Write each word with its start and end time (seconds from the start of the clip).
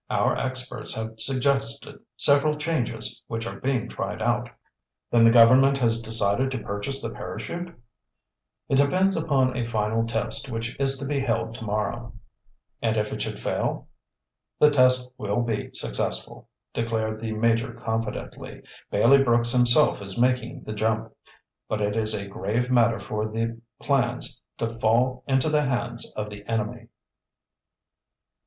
Our 0.09 0.35
experts 0.35 0.95
have 0.95 1.19
suggested 1.19 1.99
several 2.17 2.57
changes 2.57 3.21
which 3.27 3.45
are 3.45 3.59
being 3.59 3.87
tried 3.87 4.19
out." 4.19 4.49
"Then 5.11 5.23
the 5.23 5.29
government 5.29 5.77
has 5.77 6.01
decided 6.01 6.49
to 6.49 6.57
purchase 6.57 7.03
the 7.03 7.13
parachute?" 7.13 7.75
"It 8.67 8.77
depends 8.77 9.15
upon 9.15 9.55
a 9.55 9.67
final 9.67 10.07
test 10.07 10.49
which 10.49 10.75
is 10.79 10.97
to 10.97 11.05
be 11.05 11.19
held 11.19 11.53
tomorrow." 11.53 12.13
"And 12.81 12.97
if 12.97 13.13
it 13.13 13.21
should 13.21 13.37
fail?" 13.37 13.89
"The 14.57 14.71
test 14.71 15.13
will 15.19 15.43
be 15.43 15.69
successful," 15.75 16.49
declared 16.73 17.21
the 17.21 17.33
Major 17.33 17.71
confidently. 17.71 18.63
"Bailey 18.89 19.21
Brooks 19.23 19.51
himself 19.51 20.01
is 20.01 20.17
making 20.17 20.63
the 20.63 20.73
jump. 20.73 21.13
But 21.69 21.79
it 21.79 21.95
is 21.95 22.15
a 22.15 22.25
grave 22.27 22.71
matter 22.71 22.97
for 22.97 23.27
the 23.27 23.61
plans 23.79 24.41
to 24.57 24.79
fall 24.79 25.23
into 25.27 25.47
the 25.47 25.61
hands 25.65 26.11
of 26.13 26.31
the 26.31 26.43
enemy." 26.47 26.87